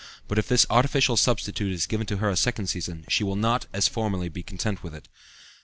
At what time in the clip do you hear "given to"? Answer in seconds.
1.85-2.17